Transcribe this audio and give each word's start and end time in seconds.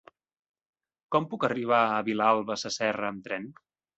Com 1.15 1.27
puc 1.33 1.45
arribar 1.49 1.83
a 1.89 2.01
Vilalba 2.09 2.57
Sasserra 2.63 3.13
amb 3.13 3.25
tren? 3.29 3.49